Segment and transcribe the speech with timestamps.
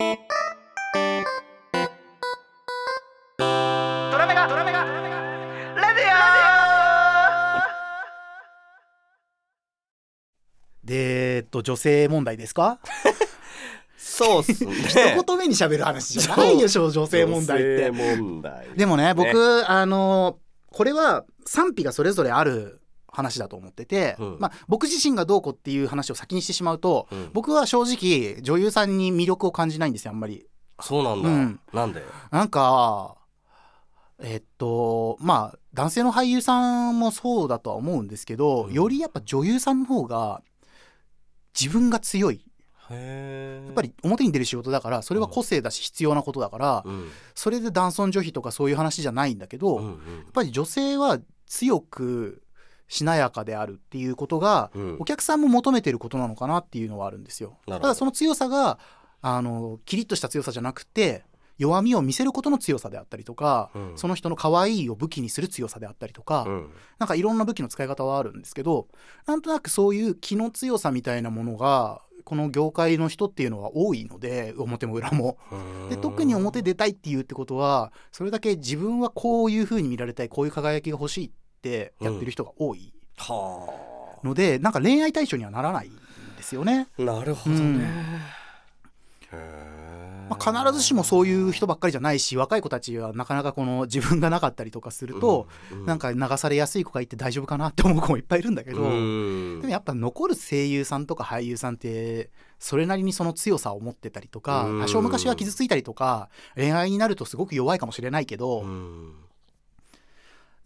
[0.00, 0.04] ド
[4.16, 4.90] ラメガドラメガレ
[5.96, 12.78] ディでえっと女性問題ですか？
[13.96, 14.72] そうっすね。
[14.72, 17.90] 一言目に喋る話じゃないでしょ女性問題って。
[17.90, 18.68] 女性問題。
[18.76, 20.38] でもね僕あの
[20.70, 22.77] これは賛否がそれぞれある
[23.10, 24.36] 話だと思ってて、うん。
[24.38, 27.30] まあ、僕自身がどうこうっていう話を先にしてしまうと、うん。
[27.32, 30.46] 僕は正直女優さんに魅力を感じないんですよあんまり。
[30.80, 31.60] そうなんだ、うん。
[31.72, 32.04] なんで？
[32.30, 33.16] なんか
[34.20, 38.72] えっとまあ男性の俳優さんもそうだとは思うんですけど、うん。
[38.72, 40.42] よりやっぱ女優さんの方が
[41.58, 42.44] 自分が強い。
[42.90, 47.10] へえやっぱり表に出る仕事だからそれは個性だし必要なことだから、うん。
[47.34, 49.88] それで男尊女卑とかそういう話じゃないんだけど、やっうん。
[49.88, 49.98] うん
[50.32, 52.42] ぱり女性は強く
[52.88, 54.96] しなやかであるっていうことが、うん。
[54.98, 57.58] お客さんも求めてることなのかなっていうのはあるんですよ。
[57.68, 58.78] ただその強さが
[59.20, 61.24] あのキリッとした強さじゃなくて
[61.58, 63.92] 弱みを見せることの強さであったりとか、うん。
[63.96, 66.70] その人の可愛いを武器にする強さであったりとか、うん。
[66.98, 68.88] なんかいろんな武器の使い方はあるんですけど
[69.26, 75.36] なんとなくそういう気の強さみたいなものがこの業界の人っていうのは多いので表も裏も。
[75.90, 83.68] で特に表出たいっていうってことはそれだけ自分はこういう風に見られたいこういう輝きが欲しいってやってる人が多いは
[84.24, 85.92] ので、なんか恋愛対象にはならないん
[86.36, 86.88] ですよね。
[86.98, 87.88] あなるほどね、
[89.32, 90.28] うん。
[90.28, 95.86] まあ、必ずしもそういう人ばっかりじゃないし若い子たちはなかなかこの自分がなかったりとかすると、うん。
[95.86, 99.60] なんか流されやすい子がいて大丈夫かなって思う子もいっぱいいるんだけど、うん。
[99.60, 104.82] でもやっぱ残る声優さんとか俳優さんってそれなりにその強さを持ってたりとかうん。
[104.82, 109.14] 多少昔は傷ついたりとか恋愛になるとすごく弱いかもしれないけど、うん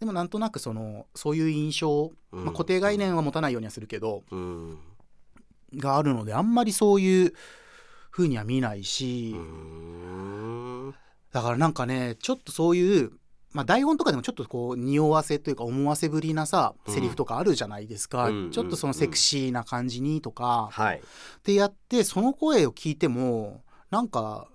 [0.03, 2.43] でもなんとなくそのそういう印象、うん。
[2.43, 4.77] まあ、固定概念は持たないようにはするけど、うん。
[5.77, 7.33] があるのであんまりそういう
[8.11, 10.93] 風には見ないし、うん。
[11.31, 13.11] だからなんかねちょっとそういう、
[13.53, 18.51] まあ、台本とかでもちょっとこう匂わせというか思わせぶりなさうんセリフとかあるじゃないですか、うん。
[18.51, 20.97] ちょっとそのセクシーな感じにとか、はい。
[20.97, 21.01] っ
[21.43, 24.49] てやってその声を聞いてもなんか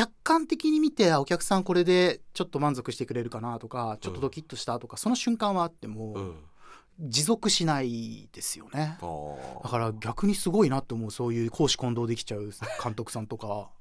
[0.00, 6.34] 客観的に見てあお客さんこれでちょっと満足してくれるかなとかちょっとドキッとしたとか、その瞬間はあっても、うん。
[7.02, 8.98] 持続しないですよね。
[9.62, 12.50] だから逆にすごいなって思うそういう公私混同できちゃう
[12.82, 13.70] 監督さんとか。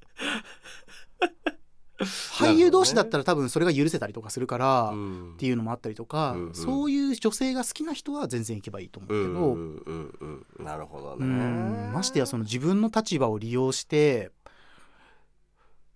[1.99, 5.33] 俳優同士だったら多分それが許せたりとかするから、うん。
[5.33, 6.55] っていうのもあったりとか、うんうん。
[6.55, 10.65] そういう女性が好きな人は全然行けばいいと思うけど、うんうんうんうん。
[10.65, 14.31] なるほどうねんましてやその自分の立場を利用して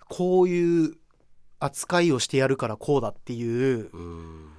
[0.09, 0.95] こういう
[1.59, 4.49] 扱いをしてやるからこうだっていううん。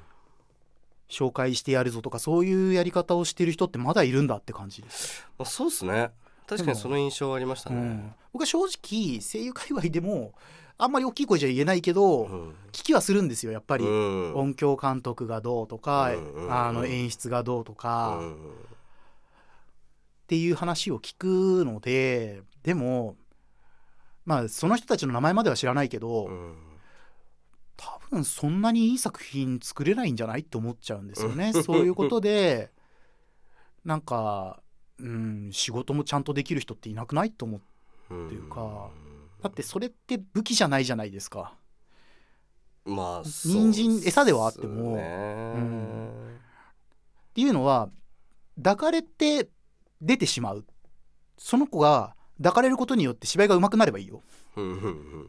[1.07, 6.11] 紹介してやるぞとかそういうやり方をしてる人ってまだいるんだって感じです、まあそうですね。
[6.47, 7.77] 確かにその印象はありましたね。
[7.77, 10.33] うん、僕は正直声優界隈でも
[10.77, 12.49] あんまり大きい声じゃ言えないけど、うん。
[12.73, 14.35] 聞きはするんですよやっぱり、うん。
[14.35, 16.11] 音響監督がどうとか、
[16.49, 18.33] あの演出がどうとか、うん。
[18.35, 18.37] っ
[20.27, 23.17] ていう話を聞くのででも
[24.25, 26.55] まあその人たちの名前までは知らないけど、うん
[27.77, 31.53] 多分そんなにいい作品作れないんじゃないって思っちゃうんですよね。
[31.53, 32.71] そういうことで
[33.85, 34.63] なんか、
[34.99, 37.59] うん、仕事もちゃんとできる人っていなくないと思
[38.11, 38.91] ううんっていうか
[39.43, 41.55] だってそれって武器じゃないじゃないですか。
[42.85, 44.95] まあ人参餌ではあっても。
[44.95, 46.37] うん。
[47.31, 47.91] っていうのは
[48.57, 49.49] 抱かれて
[50.01, 50.65] 出てしまう。
[51.37, 54.23] その子が抱かれることによって芝居が上手くなればいいよ。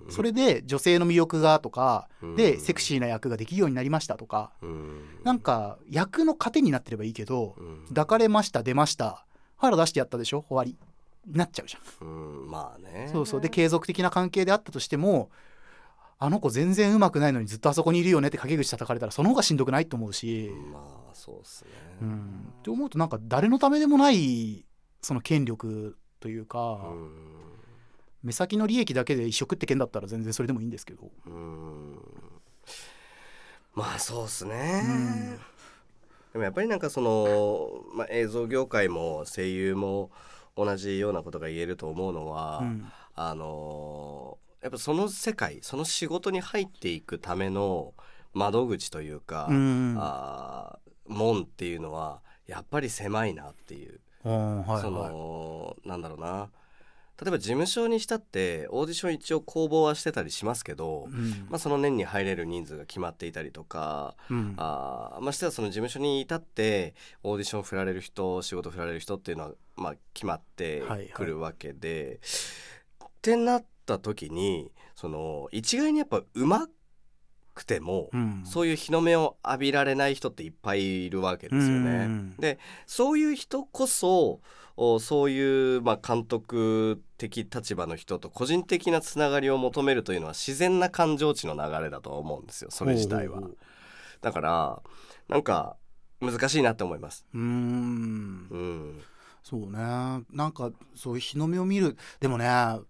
[0.09, 2.35] それで女性の魅力がとかうん。
[2.35, 4.51] でセクシーな役ができるようになりましたとか。
[4.61, 5.19] うん。
[5.23, 7.85] なんか役の糧になってればいいけどうん。
[7.89, 9.25] 抱かれました出ました
[9.57, 10.45] 腹出してやったでしょ？
[10.47, 10.77] 終わり。
[11.27, 12.07] なっちゃうじゃん。
[12.07, 13.09] うんまあね。
[13.11, 13.41] そうそう。
[13.41, 15.31] で継続的な関係であったとしても
[16.17, 20.79] あの子全然うまくないのにずっとあそこにいるよねって陰口叩かれたらその方がしんどくないと思うし、ま
[21.11, 21.71] あそうですね。
[22.01, 24.65] うん、って思うとなんか誰のためでもない
[25.01, 27.11] その権力というか、うん。
[28.23, 31.99] 目先の利益だけで一食って件だったら全然それでもいいんですけど、うん。
[33.75, 35.37] まあそうっすね、うん。
[36.33, 40.09] でもやっぱりなんかその、まあ、映像業界も声優も
[40.57, 42.91] 同じようなことが言えると思うのは、うん。
[43.13, 47.93] あのやっぱその世界その仕事に入っていくための
[48.33, 49.95] 窓口というか、うん。
[49.99, 53.99] あー門っていうのはやっぱり狭いなっていう、うん
[54.29, 54.81] はいはい。
[54.81, 56.49] そのなんだろうな。
[57.21, 61.47] 例えば事務所にしたってオーディション一応公募はしてたりしますけど、うん。
[61.49, 64.53] まあ、その年に入れる人数が決まっていたりとか、うん。
[64.57, 66.93] あーましてはその事務所に至って
[67.23, 70.83] オーディション振られる人仕事振られる人っていうのは、まあ、決まって
[71.13, 72.19] くるわけで、
[73.03, 76.67] ってなっった時にその一概にやっぱうま
[77.55, 78.43] くても、うん。
[78.45, 81.89] そういう日の目を浴びられない人っていっぱいいるわけですよね。
[82.05, 84.41] うんでそういう人こそ
[84.77, 92.69] おそういう、まあ、監督的立場の人と個人的なつながりを求めるというのは自然な感情値の流れだと思うんですよ。
[92.71, 93.41] それ自体は。
[94.21, 94.81] だから
[95.29, 95.77] なんか
[96.19, 97.25] 難しいなって思います。
[97.33, 98.47] うん。
[98.51, 99.01] うん。
[99.43, 99.77] そうね。
[100.31, 101.95] なんかそういう日の目を見る。
[102.19, 102.81] でもねあ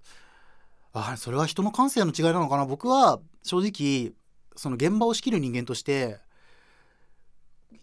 [1.18, 2.66] それは人の感性の違いなのかな。
[2.66, 4.14] 僕は正直
[4.56, 6.20] その現場を仕切る人間として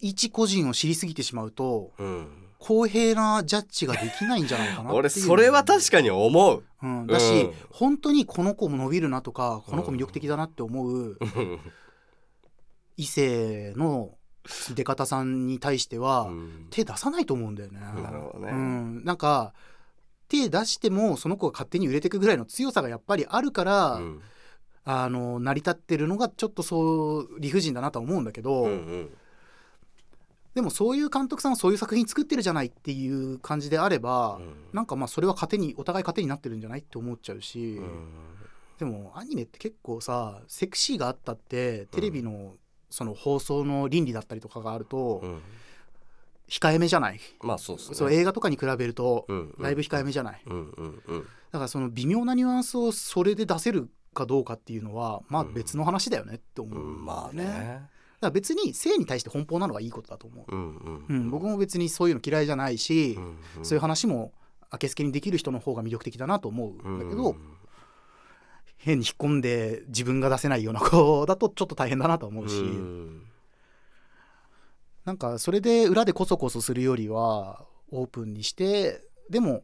[0.01, 2.29] 一個人を知りすぎてしまうとうん、
[2.59, 6.65] 公平なジャッジができないんじゃないかなって 俺それは確かに思う。
[6.83, 7.53] うん、だし、うん。
[7.71, 11.19] 本当にこの子も伸びるなとかこの子魅力的だなって思う。
[12.97, 14.17] 異性の
[14.75, 16.67] 出方さんに対しては、うん。
[16.71, 17.81] 手出さないと思うんだよね。
[17.81, 18.53] なるほどね。
[18.53, 19.55] うん、なんか
[20.29, 24.23] 手出してもその子が勝手に売れていくぐらいの強さがやっぱりあるから、うん
[24.85, 29.11] あの成り立ってるのがちょっとそう理不尽だなとは思うんだけど、うんうん。
[30.55, 34.55] でもそういう監督さんはそういう作品作ってるじゃないっていう感じであれば、うん。
[34.73, 38.09] なんかまあそれは糧にお互い糧になってるんじゃないって思っちゃうし、うん。
[38.79, 42.55] でもアニメって結構さセクシーがあったってテレビの
[42.91, 45.43] その放送の倫理だったりとかがあるとうん。
[46.49, 47.95] 控えめじゃない、まあそうですね。
[47.95, 49.27] そう映画とかに比べると
[49.59, 50.53] だいぶ控えめじゃない、だ
[51.53, 57.89] からその微妙なニュアンスをそれで出せるかどうかっていうのはまあ別の話だよねって思ううんまあだよね,、だかね。
[58.21, 64.33] ら別に性に対して奔放なのはいいことだと思う、うんうんうん、僕も別にそういうの嫌いじゃないし、うんそういう話も
[64.71, 67.37] あけすけにできる人の方が魅力的だなと思うんだけど、
[68.79, 73.23] 変に引っ込んで自分が出せないような子だとちょっと大変だなと思うし、うん。
[75.05, 79.63] なんかそれで裏でこそこそするよりはオープンにしてでも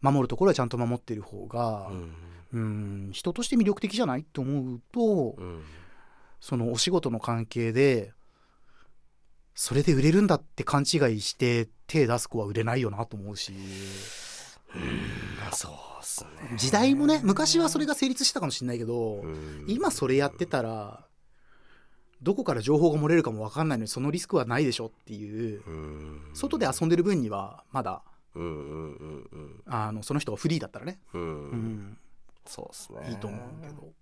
[0.00, 2.12] 守るところはちゃんと守ってる方がうん
[2.56, 5.62] うん人として魅力的じゃないと思うとうん
[6.40, 8.12] そのお仕事の関係で
[9.54, 13.52] それで売れるんだって勘違いして手出す子は売れないよなと思うし。
[15.40, 16.56] まあそうっすね。
[16.56, 19.64] 時代もね昔はそれが成立したかもしれないけどうん。
[19.66, 21.06] 今それやってたら
[22.20, 26.20] どこから情報が漏れるかも分かんないのにそのリスクはないでしょっていううん。
[26.34, 28.02] 外で遊んでる分にはまだ
[28.34, 29.62] うんうんうんうん。
[29.66, 31.22] あのその人がフリーだったらね、うん。
[31.22, 31.24] う
[31.54, 31.98] ん、
[32.46, 33.10] そうっすね。
[33.10, 33.92] いいと思うけど。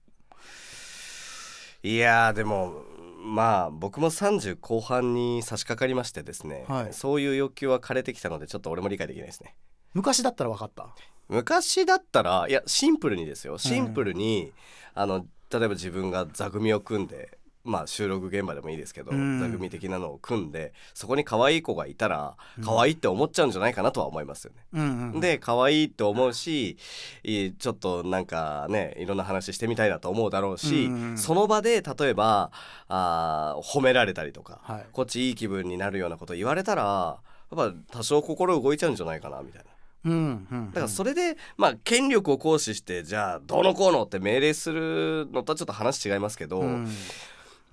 [1.83, 2.83] いやーでも
[3.23, 6.93] まあ僕も30後半に差し掛かりましてですね、はい。
[6.93, 9.55] そういう欲求は枯れてきたのでちょっと俺も理解できないですね。
[9.93, 10.89] 昔だったら分かった？
[11.29, 13.59] 昔だったらいやシンプルにですよ。
[13.59, 14.53] シンプルに、
[14.95, 19.41] あの例えば自分が座組を組んでまあ収録現場でもいいですけど、うん。
[19.41, 24.63] 座組的なのを組んでそこに可愛い子がいたら可愛いって思っちゃうんじゃないかなとは思いますよね。
[24.75, 26.77] うんうん、で可愛いって思うし
[27.25, 32.51] ちょっとなんかねいろんな話してみたいなと思うだろうし、うんうんその場で例えば
[32.89, 34.87] あー褒められたりとか、はい。
[34.93, 37.19] こっちいい気分になるようなこと言われたら
[37.51, 39.71] やっぱ多少心動いちゃうんじゃないかなみたいな。
[40.07, 46.89] うんうんうん、だからそれで、まあ権力を行使してじゃあどうのこうのって命令するのとはちょっと話違いますけど、ううん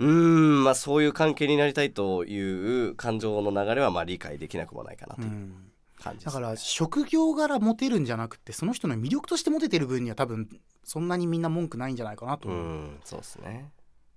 [0.03, 5.71] ーんまあそういう関係になりたいという感情の流れはまあ理解できなくもないかなといううん。
[5.99, 6.25] 感じね。
[6.25, 10.49] だから職業柄モテるんじゃなくてその人の魅力としてモテてる分には多分
[10.83, 13.71] そんなにみんな文句ないんじゃないかなとう思う、んそうですね。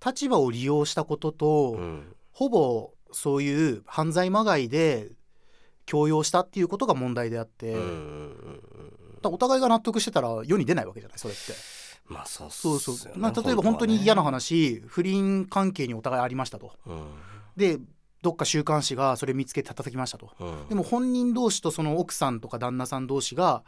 [0.05, 2.15] 立場を利用したことと、うん。
[2.31, 5.09] ほぼそういう犯罪まがいで
[5.85, 7.75] 強要したっていうことが問題であって、
[9.23, 11.53] お互いが納得してたら世に出ないわけじゃないそれって。
[12.07, 16.73] まあそうそうそう、まあ、例えば本当に嫌なはね話、不倫関係にお互いありましたと。
[16.85, 17.07] うん。
[17.57, 17.79] で
[18.21, 20.31] どっか週刊誌がそれ見つけて叩きましたと。
[20.39, 20.67] うん。
[20.67, 23.63] でも本人同士とその奥さんとか旦那さん同士が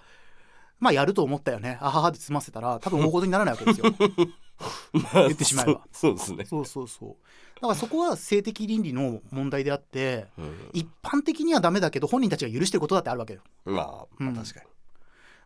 [0.80, 1.78] まあやると思ったよね。
[1.82, 3.86] あははで済ませたら多分大事にならないわけですよ。
[4.94, 5.82] まあ言ってしまえば。
[5.92, 6.46] そうそうですね。
[6.46, 7.16] そうそうそう。
[7.56, 10.70] だからそこは性的倫理の問題であってうん。
[10.74, 13.42] 一般的にはダメだけど本人たちが許してることだってあるわけよ。
[13.66, 13.86] まあ、
[14.18, 14.36] まあうん。
[14.36, 14.66] 確かに。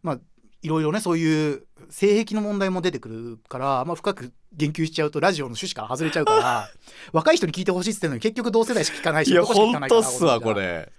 [0.03, 0.19] まあ
[0.61, 6.69] いろいろねそういう性癖の問題も出てくるから、まあ、深く言及しちゃうとラジオの趣旨から外れちゃうから
[7.13, 10.91] 若い人に聞いてほしいっつってんのに結局同世代しか聞かないしいや本当っすわこれ。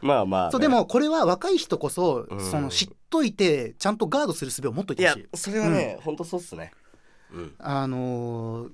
[0.00, 2.50] まあまあね、そうでもこれは若い人こそ、うん。
[2.50, 5.42] その知っといてちゃんとガードする術を持っといいやてほしい。
[5.44, 6.72] それはね、本当そうっすね。
[7.32, 7.54] うん。
[7.58, 8.70] あのー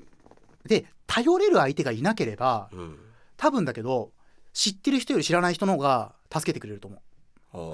[0.66, 2.98] で頼れる相手がいなければうん。
[3.36, 4.10] 多分だけど
[4.52, 7.00] 知ってる人より知らない人の方が助けてくれると思う。
[7.00, 7.04] ほ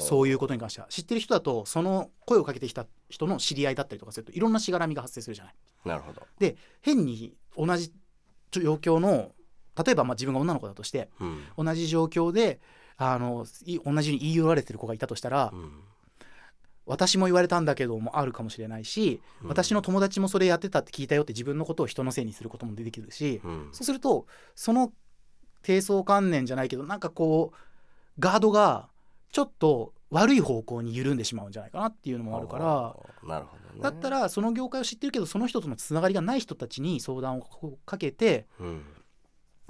[0.00, 0.87] そういうことに関しては。
[0.88, 5.54] 知ってる人だとその声をかけてきた人の知り合いだったりとかするといろんなしがらみが発生するじゃない。
[5.85, 6.23] なるほど。
[6.38, 7.92] で変に同じ
[8.50, 9.33] 状況の
[9.83, 11.45] 例えばまあ自分が女の子だとしてうん。
[11.56, 12.61] 同じ状況で
[12.97, 15.80] あのい同じように言い寄られてる子がいたとしたら、うん。
[16.87, 19.49] 私も言われたんだけどもあるかもしれないし、うん。
[19.49, 23.68] 私の友達もそれやってたって聞いたよって自分のことを人のせいにすることも出てくるし、うん。
[23.73, 24.92] そうするとその
[25.62, 27.56] 低層観念じゃないけどなんかこう
[28.18, 28.88] ガードが
[29.37, 33.28] ちょっと悪い方向に緩んでしまうんじゃないかなっていうのもあるから。
[33.28, 33.83] なるほどね。
[33.83, 37.43] だったらその業界を知ってるけどその人とのつながりがない人たちに相談を
[37.85, 38.83] かけてうん。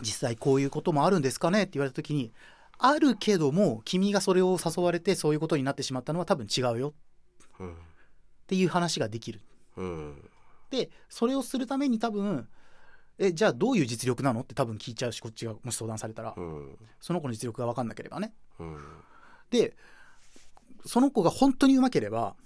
[0.03, 2.33] 実際こういうこともあるんですかねって言われた時に
[2.79, 6.95] あるけども君がそれを誘われてそういうことになってしまったのは多分違うよ。
[7.59, 7.73] うん。
[7.73, 7.77] っ
[8.47, 9.41] ていう話ができる。
[9.77, 10.31] うん。
[10.71, 12.47] でそれをするために多分
[13.19, 16.35] えじゃあどういう実力なのって多分聞いちゃうしこっちがもし相談されたら。
[16.37, 16.79] うん。
[17.01, 18.33] その子の実力が分かんなければね。
[19.53, 19.77] うんで
[20.87, 22.37] その子が本当にうまければ、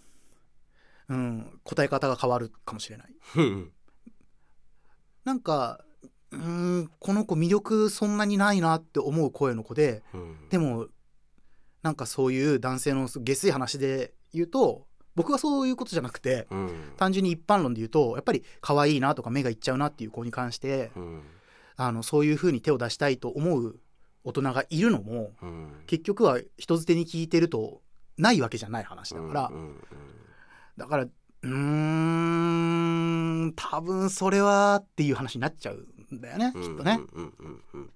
[1.08, 3.08] うん、答え方が変わるかもしれない。
[3.36, 3.72] うん。
[5.24, 5.84] なんか
[6.30, 10.48] うーんこの子魅力そんなにないなって思う声の子でうん。
[10.48, 10.86] でも
[11.82, 16.92] なんかそういう男性の下水話で言うと僕はそういうことじゃなくてうん。
[16.96, 21.22] 単純に一般論で言うとやっぱり可愛いなとか目がいっちゃうなっていう子に関してうん。
[21.76, 23.78] あのそういう風に手を出したいと思う
[24.24, 25.72] 大人がいるのもうん。
[25.86, 27.80] 結局は人づてに聞いてると
[28.18, 29.48] ないわけじゃない話だから。
[29.52, 29.76] うんうん
[30.76, 31.50] だからうー
[33.46, 37.00] ん多分それはっていう話になっちゃうんだよねうんきっとね。
[37.12, 37.34] うん。
[37.38, 37.90] うんうん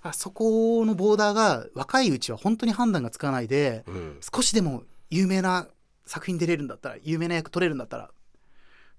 [0.00, 3.94] あそこのボーダーが若いうちは本当に判断がつかないでうん。
[3.94, 5.68] うん少しでも有名な
[6.06, 8.08] 作品出れるんだったら有名な役取れるんだったらっ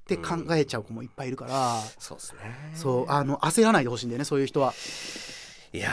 [0.06, 2.72] て考えちゃう子もいっぱいいるから、そうですね。
[2.74, 4.74] そうあの焦らないでほしいんだよねそういう人は。
[5.72, 5.92] いや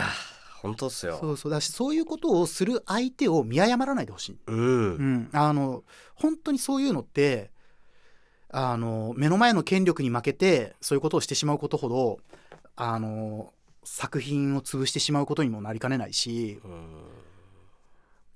[0.63, 1.19] 本当っすよ。
[1.21, 1.53] そうそう。
[1.53, 4.59] だしそういうことをする相手を見誤らないでほしい、うん。
[4.59, 4.63] う
[4.99, 5.85] ん、あの
[6.15, 7.51] 本当にそういうのって
[8.51, 12.19] あの目の前の権力に負けてそういうことをしてしまうことほど
[12.75, 13.53] あの
[13.85, 17.05] 作品を潰してしまうことにもなりかねないしうん。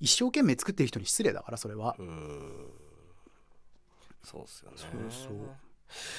[0.01, 1.95] 一生懸命作ってる人に失礼だからそれは。
[1.99, 2.71] うん。
[4.25, 4.77] そうっすよね。
[4.77, 5.70] そうそう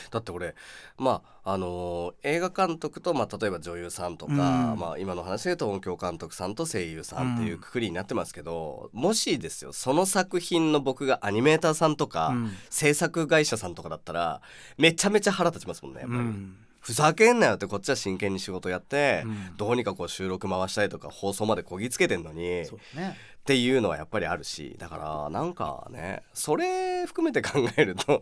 [0.09, 0.55] だって俺
[0.97, 4.79] まああのー映画監督と、まあ、例えば女優さんとか、うん。
[4.79, 12.51] まあ、今の話で言うと音響監督さんと声優さんっていうくくりになってますけど、もしですよその作品の僕がアニメーターさんとか、うん。
[12.69, 14.41] 制作会社さんとかだったら
[14.77, 19.57] めちゃめちゃ腹立ちますもんねやっぱり、うんふざけんなよってこっちは真剣に仕事やって、うん。
[19.57, 22.65] どうにかこう収録回したりとか放送までこぎつけてんのにね。
[22.65, 28.19] っていうのはやっぱりあるしだからなんかねそれ含めて考えると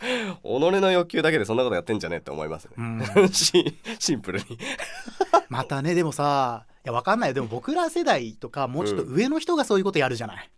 [0.42, 2.82] 己の欲求だけでそんなことやってんじゃねえって思いますね、う
[3.22, 3.28] ん。
[3.28, 4.58] しシンプルに。
[5.50, 7.34] またねでもさいやわかんないよ。
[7.34, 10.50] でも僕ら世代とかもうちょっと上の人がそういうことやるじゃない、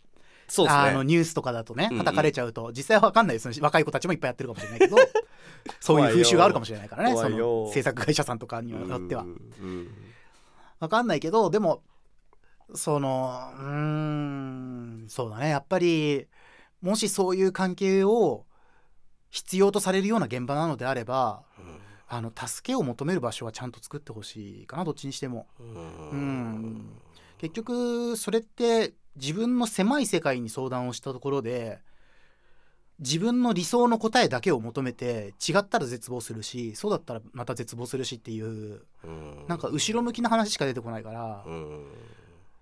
[0.49, 0.81] そうですね。
[0.81, 2.05] あのニュースとかだとねうんうん。
[2.05, 4.97] 叩かれちゃうと、実際はわかんないです若い子たちもいっぱいやってるかもしれないけど
[5.79, 9.23] そういう風習があるかもしれないからねその制作会社さんとかによっては。
[9.23, 9.87] うんうん
[10.79, 11.83] わかんないけどでも
[12.73, 15.49] そのうーんそうだね。
[15.49, 16.27] やっぱり
[16.81, 18.45] もしそういう関係を
[19.29, 21.43] 必要とされるような現場なのであれば
[22.07, 25.47] あの助けを求める場所はちゃんと作ってほしいかなどっちにしても。
[25.59, 26.09] うん。
[26.11, 26.89] うん。
[27.37, 31.79] 結局それって自分の狭い世界に相談をしたところで
[32.99, 39.45] 自分の理想の答えだけを求めて違ったら絶望するしそうだったらまた絶望するしっていううん。
[39.47, 41.85] なんか後ろ向きな話しか出てこないからうん。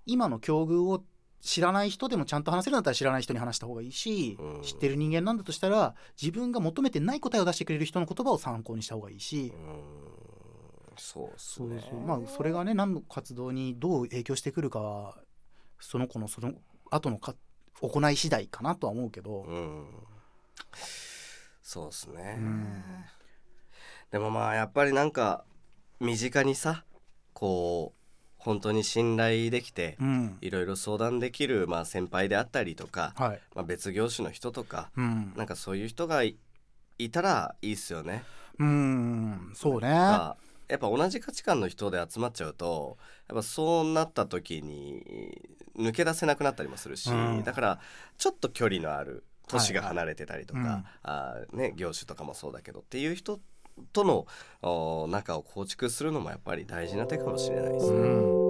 [0.05, 1.03] 今の境遇を
[1.41, 4.61] 知らない人でもちゃんと話せるんだったら知らない人に話した方がいいしうん。
[4.61, 9.53] 知ってる人間なんだとしたら自分が求めてない答えを出してくれる人の言葉を参考にした方がいいし。
[9.55, 10.07] うん。
[10.99, 15.17] そうっすそうねまあそれがね何の活動にどう影響してくるかは
[15.79, 16.53] その子のその
[16.89, 17.35] 後のか
[17.81, 19.87] 行い次第かなとは思うけど、うん。
[21.61, 22.83] そうっすね、うん。
[24.11, 25.43] でもまあやっぱりなんか
[25.99, 26.85] 身近にさ
[27.33, 27.97] こう
[28.37, 30.37] 本当に信頼できてうん。
[30.41, 33.41] いろいろ相談できる、まあ、先輩であったりとか、はい。
[33.55, 35.33] まあ、別業種の人とかうん。
[35.35, 36.37] なんかそういう人がい
[36.99, 38.23] いたらいいっすよね。
[38.59, 39.51] うん。
[39.53, 39.89] そうね。
[39.89, 42.97] まあやっぱ同じ価値観の人で集まっちゃうと
[43.27, 45.41] やっぱそうなった時に
[45.77, 47.43] 抜け出せなくなったりもするし、うん。
[47.43, 47.79] だから
[48.17, 50.83] ちょっと距離のある年が離れてたりとか、はいはい。
[51.03, 53.39] あーね、業種とかもそうだけどっていう人
[53.93, 54.27] との
[54.61, 57.97] お仲を構築するのもやっぱり大事な手かもしれないですね。
[57.99, 58.46] うん